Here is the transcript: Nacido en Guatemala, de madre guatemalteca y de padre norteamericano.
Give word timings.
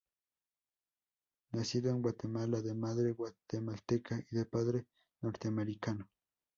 Nacido 1.51 1.91
en 1.91 2.01
Guatemala, 2.01 2.59
de 2.63 2.73
madre 2.73 3.11
guatemalteca 3.11 4.19
y 4.31 4.35
de 4.35 4.45
padre 4.45 4.87
norteamericano. 5.21 6.09